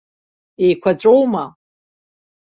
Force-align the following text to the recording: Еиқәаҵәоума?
Еиқәаҵәоума? 0.65 1.45